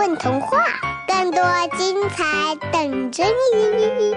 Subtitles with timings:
[0.00, 0.64] 混童话，
[1.06, 1.42] 更多
[1.76, 4.14] 精彩等着你！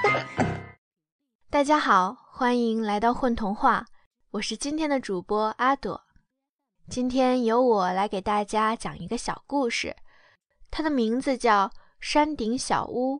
[1.50, 3.84] 大家好，欢迎来到混童话，
[4.30, 6.00] 我是今天的主播阿朵。
[6.88, 9.94] 今天由我来给大家讲一个小故事，
[10.70, 11.68] 它的名字叫
[12.00, 13.16] 《山顶小屋》，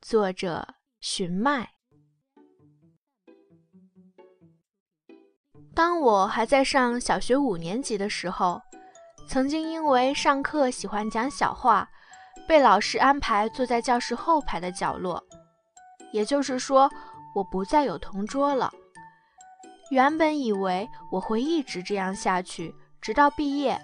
[0.00, 0.66] 作者
[1.02, 1.72] 寻麦。
[5.74, 8.62] 当我还在上小学五年级的时候。
[9.30, 11.88] 曾经因为上课喜欢讲小话，
[12.48, 15.22] 被老师安排坐在教室后排的角落。
[16.10, 16.90] 也就是说，
[17.32, 18.72] 我不再有同桌了。
[19.92, 23.80] 原本以为我会一直这样下去，直到毕业。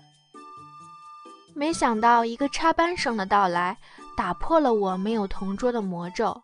[1.55, 3.79] 没想到一个插班生的到来，
[4.17, 6.43] 打破了我没有同桌的魔咒。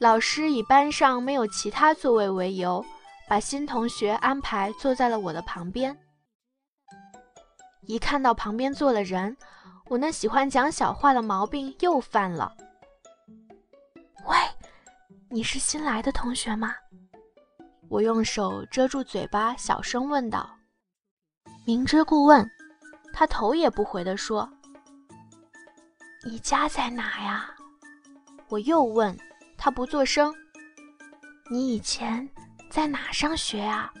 [0.00, 2.84] 老师以班上没有其他座位为由，
[3.28, 5.96] 把新同学安排坐在了我的旁边。
[7.86, 9.36] 一看到旁边坐了人，
[9.86, 12.54] 我那喜欢讲小话的毛病又犯了。
[14.26, 14.36] 喂，
[15.28, 16.74] 你是新来的同学吗？
[17.88, 20.48] 我用手遮住嘴巴，小声问道。
[21.66, 22.50] 明知故问，
[23.12, 24.50] 他头也不回地说
[26.24, 27.50] ：“你家在哪呀？”
[28.48, 29.16] 我又问，
[29.58, 30.34] 他不作声。
[31.50, 32.26] 你以前
[32.70, 33.92] 在哪上学啊？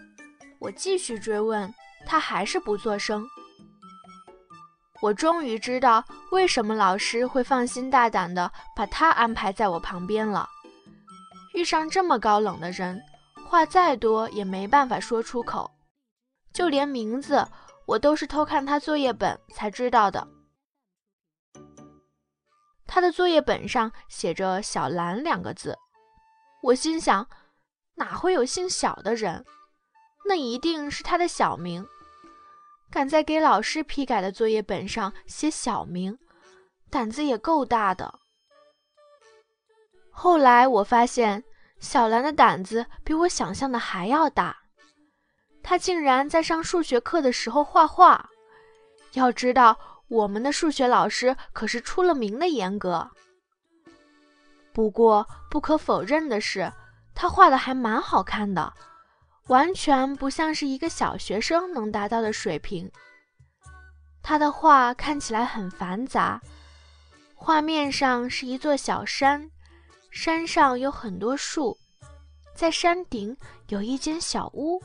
[0.58, 1.72] 我继续追问，
[2.06, 3.26] 他还是不作声。
[5.04, 10.48] 我终于知道为什么老师会放心大胆地把他安排在我旁边了。
[11.52, 12.98] 遇上这么高冷的人，
[13.46, 15.70] 话再多也没办法说出口。
[16.54, 17.46] 就连名字，
[17.84, 20.26] 我都是偷看他作业本才知道的。
[22.86, 25.76] 他的作业本上写着“小兰”两个字，
[26.62, 27.28] 我心想，
[27.96, 29.44] 哪会有姓小的人？
[30.26, 31.86] 那一定是他的小名。
[32.94, 36.16] 敢在给老师批改的作业本上写小名，
[36.90, 38.20] 胆子也够大的。
[40.12, 41.42] 后来我发现，
[41.80, 44.56] 小兰的胆子比我想象的还要大。
[45.60, 48.30] 她竟然在上数学课的时候画画。
[49.14, 49.76] 要知道，
[50.06, 53.10] 我们的数学老师可是出了名的严格。
[54.72, 56.72] 不过，不可否认的是，
[57.12, 58.72] 她画的还蛮好看的。
[59.48, 62.90] 完全不像是一个小学生能达到的水平。
[64.22, 66.40] 他的画看起来很繁杂，
[67.34, 69.50] 画面上是一座小山，
[70.10, 71.76] 山上有很多树，
[72.54, 73.36] 在山顶
[73.68, 74.82] 有一间小屋。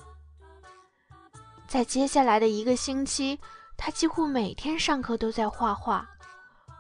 [1.66, 3.40] 在接下来的一个星期，
[3.78, 6.06] 他几乎每天上课都在画画，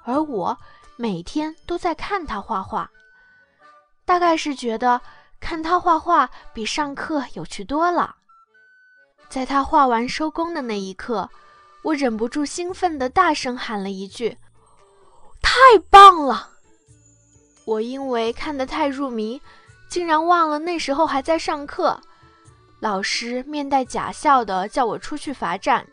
[0.03, 0.57] 而我
[0.97, 2.91] 每天都在看他画画，
[4.03, 4.99] 大概是觉得。
[5.39, 8.15] 看他画画比上课有趣多了。
[9.29, 11.29] 在他画完收工的那一刻，
[11.83, 14.37] 我忍不住兴奋地大声喊了一句
[15.41, 16.49] ：“太棒了！”
[17.65, 19.39] 我因为看得太入迷，
[19.87, 22.01] 竟然忘了那时候还在上课。
[22.79, 25.85] 老师面带假笑地叫我出去罚站，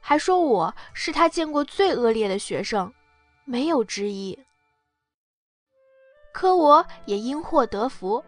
[0.00, 2.92] 还说我是他见过最恶劣的学生，
[3.44, 4.38] 没有之一。
[6.32, 8.24] 可我也因祸得福。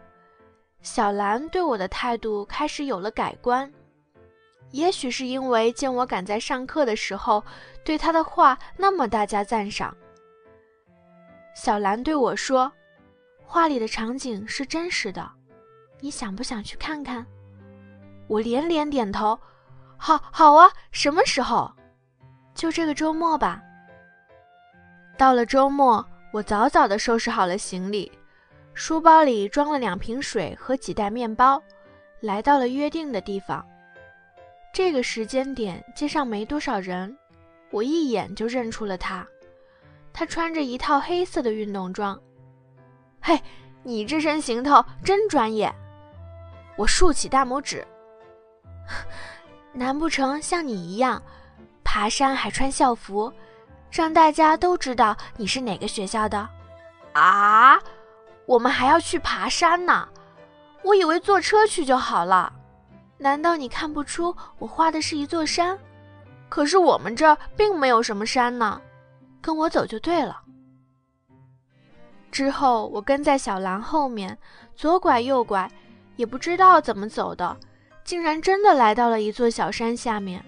[0.85, 3.69] 小兰对我的态度开始有了改观，
[4.69, 7.43] 也许是因为见我赶在上课的时候
[7.83, 9.97] 对她的画那么大加赞赏。
[11.55, 12.71] 小兰对我说
[13.43, 15.27] ：“画里的场景是真实的，
[16.01, 17.25] 你想不想去看看？”
[18.29, 19.37] 我连连点头
[19.97, 20.71] ：“好，好啊！
[20.91, 21.73] 什么时候？
[22.53, 23.59] 就这个周末吧。”
[25.17, 28.11] 到了周末，我早早的收拾好了行李。
[28.75, 31.63] 书包里装了两瓶水和几袋面包，
[32.19, 33.65] 来到了约定的地方。
[34.73, 37.17] 这个时间点，街上没多少人，
[37.71, 39.25] 我一眼就认出了他。
[40.11, 42.19] 他穿着一套黑色的运动装。
[43.21, 43.41] 嘿，
[43.81, 45.73] 你这身行头真专业！
[46.75, 47.85] 我竖起大拇指。
[49.71, 51.21] 难不成像你一样，
[51.81, 53.31] 爬山还穿校服，
[53.89, 56.49] 让大家都知道你是哪个学校的？
[57.13, 57.79] 啊？
[58.45, 60.07] 我们还要去爬山呢，
[60.83, 62.51] 我以为坐车去就好了。
[63.17, 65.77] 难道你看不出我画的是一座山？
[66.49, 68.81] 可是我们这儿并没有什么山呢。
[69.41, 70.41] 跟我走就对了。
[72.31, 74.37] 之后我跟在小兰后面，
[74.75, 75.71] 左拐右拐，
[76.15, 77.55] 也不知道怎么走的，
[78.03, 80.43] 竟然真的来到了一座小山下面。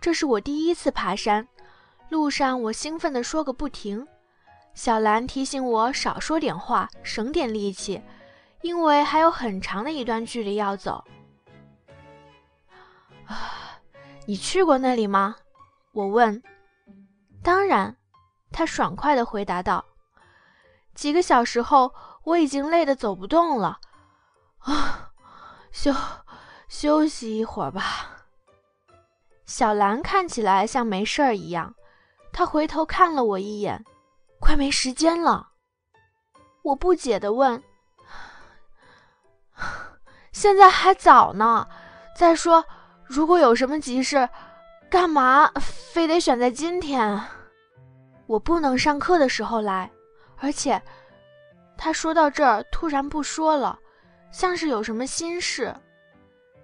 [0.00, 1.46] 这是我第一次爬山，
[2.08, 4.06] 路上我兴奋地说个不停。
[4.74, 8.02] 小兰提醒我少说点话，省点力气，
[8.60, 11.04] 因为还有很长的一段距离要走。
[13.26, 13.80] 啊，
[14.26, 15.36] 你去过那里吗？
[15.92, 16.42] 我问。
[17.42, 17.96] 当然，
[18.50, 19.84] 他爽快地回答道。
[20.94, 21.94] 几个小时后，
[22.24, 23.78] 我已经累得走不动了，
[24.58, 25.12] 啊，
[25.70, 25.94] 休
[26.68, 28.26] 休息一会儿吧。
[29.46, 31.74] 小兰看起来像没事儿一样，
[32.32, 33.84] 她回头看了我一眼，
[34.44, 35.48] 快没时间了。
[36.60, 37.62] 我不解地问
[40.32, 41.66] ：“现在还早呢，
[42.14, 42.62] 再说，
[43.06, 44.28] 如果有什么急事，
[44.90, 47.18] 干嘛非得选在今天？
[48.26, 49.90] 我不能上课的时候来。”
[50.36, 50.80] 而且，
[51.78, 53.78] 他说到这儿突然不说了，
[54.30, 55.74] 像是有什么心事。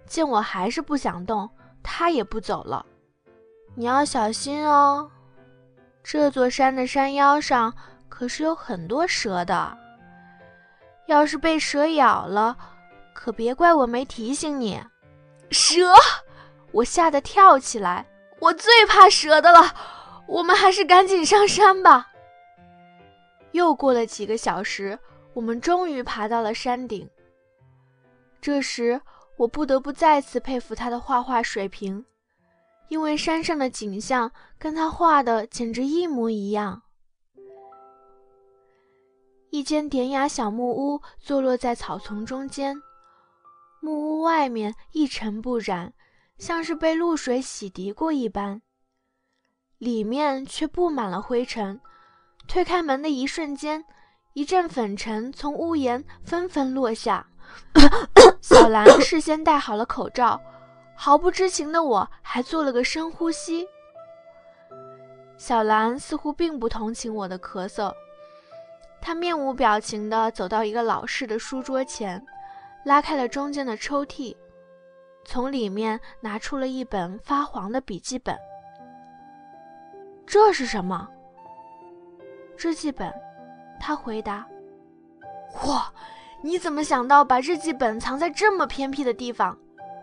[0.05, 1.49] 见我还是不想动，
[1.82, 2.85] 他也不走了。
[3.75, 5.11] 你要小心哦，
[6.02, 7.73] 这座山的山腰上
[8.08, 9.76] 可是有很多蛇的。
[11.06, 12.56] 要是被蛇咬了，
[13.12, 14.81] 可别怪我没提醒你。
[15.50, 15.93] 蛇！
[16.73, 18.06] 我吓得跳起来，
[18.38, 19.75] 我最怕蛇的了。
[20.29, 22.08] 我们还是赶紧上山吧。
[23.50, 24.96] 又过了几个小时，
[25.35, 27.11] 我们终于爬到了山顶。
[28.41, 29.00] 这时，
[29.37, 32.05] 我不得不再次佩服他的画画水平，
[32.91, 36.83] 因为山上的景象跟他画的简直一模一样。
[39.51, 42.77] 一间典雅小木屋坐落在草丛中间，
[43.81, 45.93] 木屋外面一尘不染，
[46.37, 48.61] 像是被露水洗涤过一般，
[49.79, 51.81] 里面却布满了灰尘。
[52.49, 53.85] 推开门的一瞬间，
[54.33, 57.25] 一阵粉尘从屋檐纷纷落下。
[58.43, 60.41] 小兰事先戴好了口罩，
[61.02, 63.67] 毫不知情的我还做了个深呼吸。
[65.38, 67.91] 小兰似乎并不同情我的咳嗽，
[69.00, 72.23] 她面无表情地走到一个老式的书桌前，
[72.85, 74.37] 拉开了中间的抽屉，
[75.25, 78.38] 从里面拿出了一本发黄的笔记本。
[80.26, 81.08] 这是什么？
[82.58, 83.11] 日记本，
[83.81, 84.46] 他回答
[85.67, 85.91] ：“哇，
[86.43, 89.56] 你怎么想到把日记本藏在这么偏僻的地方？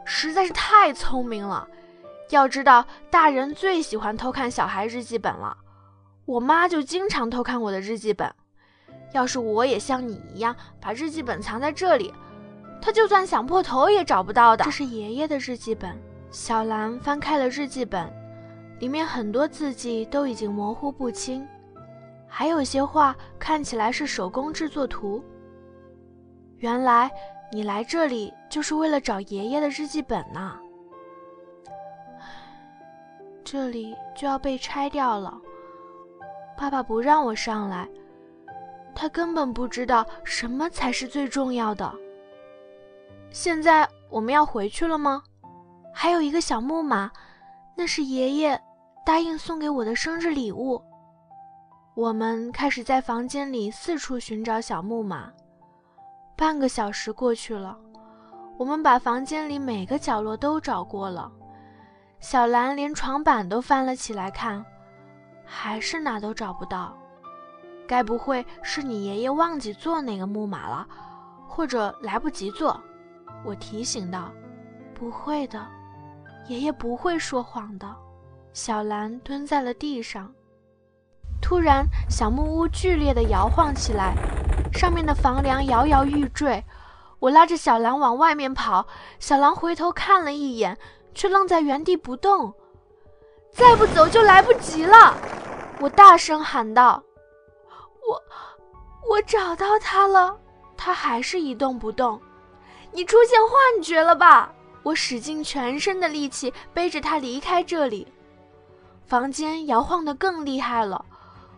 [0.10, 1.68] 实在是太聪明了！
[2.30, 5.56] 要知道，大人最喜欢偷看小孩日记本了。
[6.24, 8.34] 我妈就经常偷看我的日记本。
[9.12, 12.14] 要是我也像你一样把日记本藏在这里，
[12.82, 15.94] 她就算想破头也找不到的。”这是爷爷的日记本。
[16.32, 18.10] 小兰翻开了日记本，
[18.80, 21.46] 里面很多字迹都已经模糊不清。
[22.28, 25.22] 还有些画看起来是手工制作图。
[26.58, 27.12] 原来
[27.52, 30.60] 你来这里就是为了找爷爷的日记本呢。
[33.44, 35.40] 这里就要被拆掉了，
[36.58, 37.88] 爸爸不让我上来，
[38.94, 41.90] 他根本不知道什么才是最重要的。
[43.32, 45.24] 现在我们要回去了吗？
[45.94, 47.10] 还有一个小木马，
[47.76, 48.62] 那是爷爷
[49.06, 50.82] 答应送给我的生日礼物。
[51.96, 55.32] 我们开始在房间里四处寻找小木马。
[56.38, 57.76] 半个小时过去了，
[58.60, 61.32] 我们把房间里每个角落都找过了。
[62.20, 64.64] 小兰连床板都翻了起来看，
[65.44, 66.96] 还是哪都找不到。
[67.88, 70.88] 该不会是你爷爷忘记做那个木马了，
[71.48, 72.80] 或者来不及做？
[73.44, 74.32] 我提醒道
[74.94, 75.66] ：“不会的，
[76.48, 77.96] 爷爷不会说谎的。”
[78.54, 80.32] 小兰蹲在了地上。
[81.42, 84.16] 突然，小木屋剧烈地摇晃起来，
[84.78, 86.64] 上面的房梁摇摇欲坠。
[87.20, 88.86] 我拉着小狼往外面跑，
[89.18, 90.78] 小狼回头看了一眼，
[91.16, 92.54] 却愣在原地不动。
[93.52, 95.18] 再不走就来不及了！
[95.80, 97.02] 我大声喊道
[98.08, 98.22] ：“我，
[99.10, 100.38] 我找到他了，
[100.78, 102.22] 他还是一动不动。
[102.92, 104.54] 你出现幻觉了吧？”
[104.84, 108.08] 我使尽全身的力气背着他离开这里。
[109.06, 111.04] 房间摇晃得更厉害了。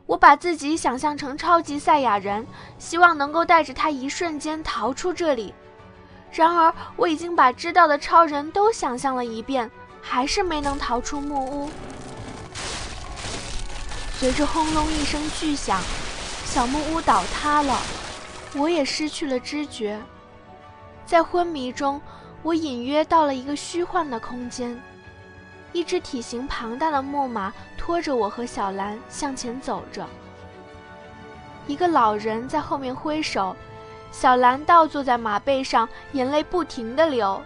[0.10, 2.44] 我把自己想象成超级赛亚人，
[2.80, 5.54] 希望能够带着他一瞬间逃出这里。
[6.32, 9.70] 然而，我已经把知道的超人都想象了一遍，
[10.02, 11.70] 还是没能逃出木屋。
[14.18, 15.80] 随着轰隆一声巨响，
[16.44, 17.80] 小木屋倒塌了，
[18.56, 20.02] 我也失去了知觉。
[21.06, 22.02] 在昏迷中，
[22.42, 24.82] 我隐约到了一个虚幻的空间。
[25.72, 30.08] 一只体型庞大的木马拖着我和小兰向前走着，
[31.68, 33.56] 一个老人在后面挥手，
[34.12, 37.42] 小兰倒坐在马背上，眼泪不停地流。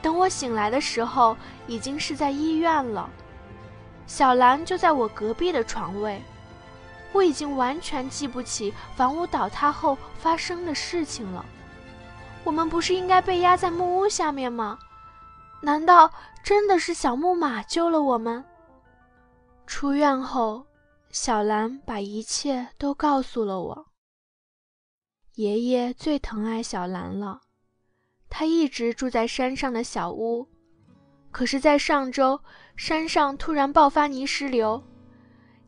[0.00, 3.08] 等我醒来的时候，已经是在医院了，
[4.06, 6.22] 小兰就在我隔壁的床位。
[7.12, 11.44] 我已经完全记不起房屋倒塌后发生的事情了。
[12.42, 14.78] 我们不是应该被压在木屋下面吗？
[15.60, 16.10] 难道
[16.42, 18.44] 真的是小木马救了我们？
[19.64, 20.66] 出院后，
[21.10, 23.86] 小兰把一切都告诉了我。
[25.36, 27.40] 爷爷最疼爱小兰了，
[28.28, 30.46] 他一直住在山上的小屋。
[31.30, 32.38] 可是，在上周，
[32.76, 34.82] 山上突然爆发泥石流，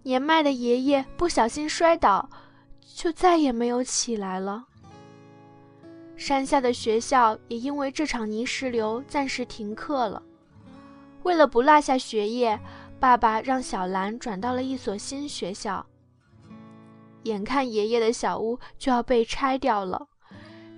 [0.02, 2.28] 年迈的爷爷不小心摔倒，
[2.94, 4.66] 就再也没有起来了。
[6.16, 10.22] 山下的学校也因为这场泥石流暂时停课了。
[11.24, 12.58] 为了不落下学业，
[13.00, 15.84] 爸爸让小兰转到了一所新学校。
[17.24, 20.06] 眼看爷爷的小屋就要被拆掉了，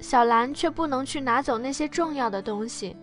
[0.01, 2.97] 小兰却不能去拿走那些重要的东西，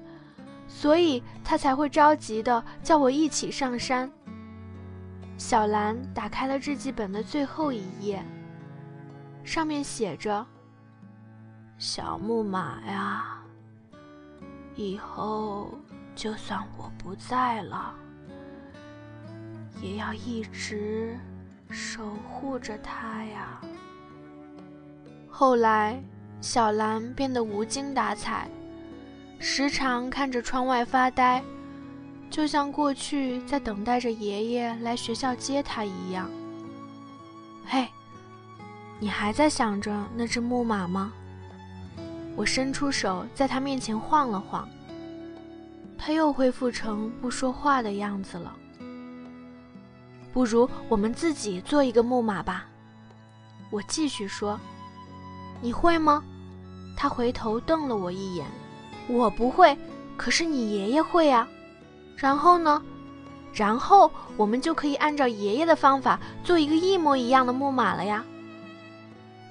[0.67, 4.09] 所以她才会着急的叫我一起上山。
[5.37, 8.23] 小兰打开了日记本的最后一页，
[9.43, 10.45] 上面写着
[11.77, 13.43] ：“小木马呀，
[14.75, 15.69] 以后
[16.15, 17.93] 就算我不在了，
[19.81, 21.17] 也要一直。”
[21.69, 23.59] 守护着他呀。
[25.27, 25.99] 后来，
[26.39, 28.47] 小兰变得无精打采，
[29.39, 31.43] 时常看着窗外发呆，
[32.29, 36.29] 就像过去在等待着爷爷来学校接他一样。
[37.65, 37.87] 嘿，
[38.99, 41.11] 你还在想着那只木马吗？
[42.35, 44.69] 我伸出手在他面前晃了晃，
[46.05, 48.53] 他又恢复成不说话的样子了。
[50.33, 52.65] 不如我们自己做一个木马吧，
[53.69, 54.59] 我继续说。
[55.61, 56.21] 你会吗？
[56.97, 58.45] 他回头瞪了我一眼。
[59.07, 59.77] 我不会，
[60.17, 61.47] 可是你爷爷会啊。
[62.17, 62.83] 然后呢？
[63.53, 68.25] 然后我们就可以按照爷爷的方法做一个一模一样的木马了呀。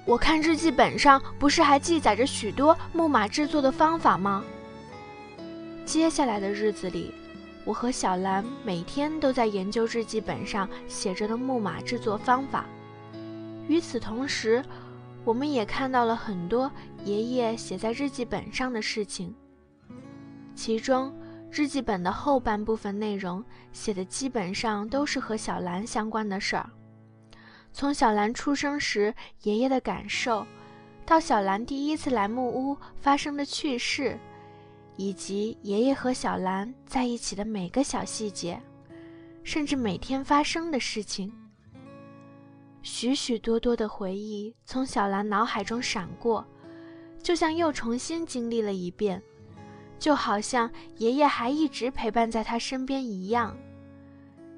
[0.05, 4.43] 我看日记本上不是还记载着许多木马制作的方法吗？
[5.85, 7.13] 接下来的日子里。
[7.65, 12.65] 我和小兰每天都在研究日记本上写着的木马制作方法。
[13.69, 14.61] 与此同时，
[15.23, 16.69] 我们也看到了很多
[17.05, 19.33] 爷爷写在日记本上的事情。
[20.53, 21.17] 其中，
[21.49, 26.69] 日记本的后半部分内容写的基本上都是和小兰相关的事儿，
[27.71, 30.45] 从小兰出生时爷爷的感受，
[31.05, 34.19] 到小兰第一次来木屋发生的趣事。
[34.95, 38.61] 以及爷爷和小兰在一起的每个小细节，
[39.43, 41.33] 甚至每天发生的事情，
[42.81, 46.45] 许许多多的回忆从小兰脑海中闪过，
[47.21, 49.21] 就像又重新经历了一遍，
[49.97, 53.55] 就好像爷爷还一直陪伴在她身边一样。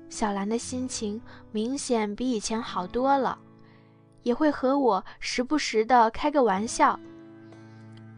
[0.10, 3.38] 小兰的心情明显比以前好多了，
[4.24, 7.00] 也会和我时不时的开个玩笑。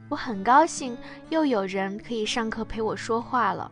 [0.10, 0.98] 我很高兴
[1.30, 3.70] 又有人可以上课陪我说话了。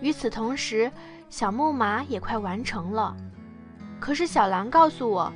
[0.00, 0.90] 与此同时，
[1.28, 3.16] 小木马也快完成了。
[3.98, 5.32] 可是小兰告诉我，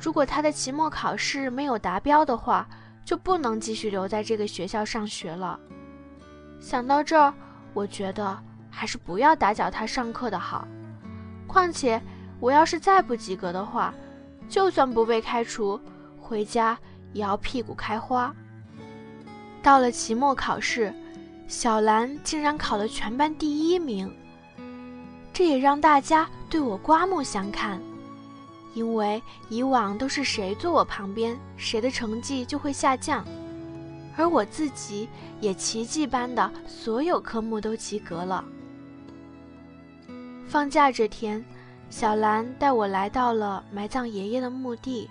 [0.00, 2.66] 如果他的期末考试没有达标的话，
[3.04, 5.58] 就不能继续留在这个学校上学了。
[6.60, 7.32] 想到这儿，
[7.72, 8.38] 我觉得
[8.70, 10.66] 还是不要打搅他上课的好。
[11.46, 12.00] 况且，
[12.38, 13.92] 我要是再不及格的话，
[14.48, 15.80] 就算不被开除，
[16.20, 16.78] 回家
[17.12, 18.32] 也要屁股开花。
[19.62, 20.92] 到了期末考试，
[21.46, 24.10] 小兰竟然考了全班第一名，
[25.32, 27.80] 这也让大家对我刮目相看。
[28.72, 33.24] 因为以往都是谁坐我旁边，谁的成绩就会下降，
[34.16, 35.08] 而我自己
[35.40, 38.44] 也奇迹般的所有科目都及格了。
[40.46, 41.44] 放假这天，
[41.90, 45.10] 小兰带我来到了埋葬爷爷的墓地，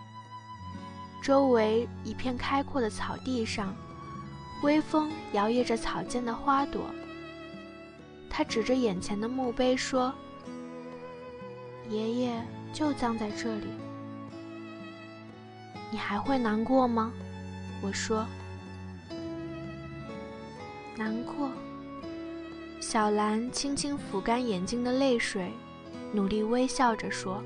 [1.21, 3.75] 周围一片开阔的草地上。
[4.61, 6.85] 微风摇曳着草间的花朵。
[8.29, 10.13] 他指着眼前的墓碑说
[11.89, 13.67] ：“爷爷就葬在这里。
[15.91, 17.11] 你还会难过吗？”
[17.81, 18.25] 我说
[20.95, 21.49] ：“难过。”
[22.79, 25.51] 小兰轻轻抚干眼睛的泪水，
[26.13, 27.43] 努力微笑着说：“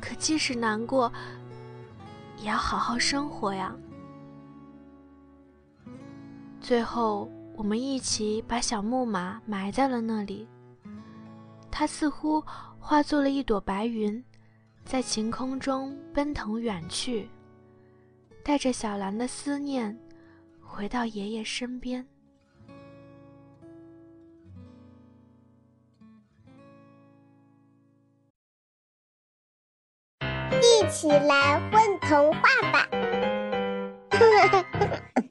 [0.00, 1.10] 可即使难过，
[2.38, 3.74] 也要好好生活呀。”
[6.68, 10.46] 最后，我们一起把小木马埋在了那里。
[11.70, 12.44] 它似乎
[12.78, 14.22] 化作了一朵白云，
[14.84, 17.30] 在晴空中奔腾远去，
[18.44, 19.98] 带着小兰的思念，
[20.60, 22.06] 回到爷爷身边。
[30.20, 32.86] 一起来问童话吧！